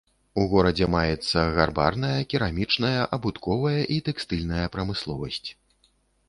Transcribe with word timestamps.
У 0.43 0.43
горадзе 0.51 0.85
маецца 0.93 1.43
гарбарная, 1.59 2.13
керамічная, 2.31 3.01
абутковая 3.19 3.83
і 3.97 3.99
тэкстыльная 4.09 4.65
прамысловасць. 4.79 5.49